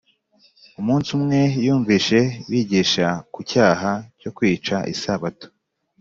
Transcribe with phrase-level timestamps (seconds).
[0.79, 2.17] Umunsi umwe yumvise
[2.49, 5.47] bigisha ku cyaha cyo kwica isabato